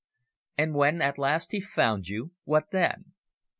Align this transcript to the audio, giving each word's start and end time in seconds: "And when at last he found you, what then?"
"And 0.57 0.73
when 0.73 0.99
at 1.03 1.19
last 1.19 1.51
he 1.51 1.59
found 1.61 2.07
you, 2.07 2.31
what 2.43 2.71
then?" 2.71 3.11